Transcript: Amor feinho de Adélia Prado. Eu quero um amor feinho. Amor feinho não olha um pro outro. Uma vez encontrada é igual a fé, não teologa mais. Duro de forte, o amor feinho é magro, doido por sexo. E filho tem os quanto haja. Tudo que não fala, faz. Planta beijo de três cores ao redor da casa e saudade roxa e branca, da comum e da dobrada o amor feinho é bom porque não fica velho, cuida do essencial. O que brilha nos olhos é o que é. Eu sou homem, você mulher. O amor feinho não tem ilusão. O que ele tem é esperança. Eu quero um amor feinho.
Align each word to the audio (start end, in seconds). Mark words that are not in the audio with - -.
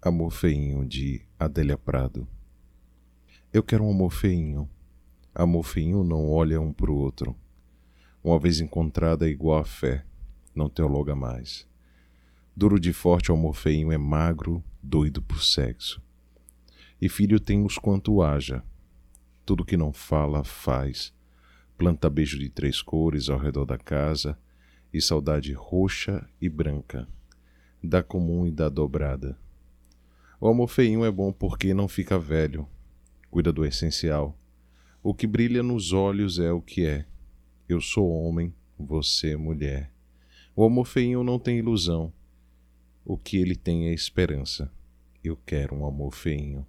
Amor 0.00 0.30
feinho 0.30 0.86
de 0.86 1.22
Adélia 1.36 1.76
Prado. 1.76 2.24
Eu 3.52 3.64
quero 3.64 3.82
um 3.82 3.90
amor 3.90 4.12
feinho. 4.12 4.70
Amor 5.34 5.64
feinho 5.64 6.04
não 6.04 6.30
olha 6.30 6.60
um 6.60 6.72
pro 6.72 6.94
outro. 6.94 7.34
Uma 8.22 8.38
vez 8.38 8.60
encontrada 8.60 9.26
é 9.26 9.30
igual 9.30 9.58
a 9.58 9.64
fé, 9.64 10.04
não 10.54 10.68
teologa 10.68 11.16
mais. 11.16 11.66
Duro 12.56 12.78
de 12.78 12.92
forte, 12.92 13.32
o 13.32 13.34
amor 13.34 13.56
feinho 13.56 13.90
é 13.90 13.98
magro, 13.98 14.62
doido 14.80 15.20
por 15.20 15.42
sexo. 15.42 16.00
E 17.02 17.08
filho 17.08 17.40
tem 17.40 17.64
os 17.64 17.76
quanto 17.76 18.22
haja. 18.22 18.62
Tudo 19.44 19.64
que 19.64 19.76
não 19.76 19.92
fala, 19.92 20.44
faz. 20.44 21.12
Planta 21.76 22.08
beijo 22.08 22.38
de 22.38 22.48
três 22.48 22.80
cores 22.80 23.28
ao 23.28 23.36
redor 23.36 23.64
da 23.64 23.76
casa 23.76 24.38
e 24.92 25.02
saudade 25.02 25.52
roxa 25.52 26.24
e 26.40 26.48
branca, 26.48 27.08
da 27.82 28.00
comum 28.00 28.46
e 28.46 28.52
da 28.52 28.68
dobrada 28.68 29.36
o 30.40 30.46
amor 30.46 30.68
feinho 30.68 31.04
é 31.04 31.10
bom 31.10 31.32
porque 31.32 31.74
não 31.74 31.88
fica 31.88 32.18
velho, 32.18 32.66
cuida 33.30 33.52
do 33.52 33.64
essencial. 33.64 34.38
O 35.02 35.12
que 35.12 35.26
brilha 35.26 35.62
nos 35.62 35.92
olhos 35.92 36.38
é 36.38 36.52
o 36.52 36.60
que 36.60 36.86
é. 36.86 37.04
Eu 37.68 37.80
sou 37.80 38.08
homem, 38.08 38.54
você 38.78 39.36
mulher. 39.36 39.92
O 40.54 40.64
amor 40.64 40.86
feinho 40.86 41.24
não 41.24 41.38
tem 41.38 41.58
ilusão. 41.58 42.12
O 43.04 43.16
que 43.16 43.36
ele 43.36 43.56
tem 43.56 43.88
é 43.88 43.92
esperança. 43.92 44.70
Eu 45.24 45.36
quero 45.44 45.74
um 45.74 45.86
amor 45.86 46.14
feinho. 46.14 46.66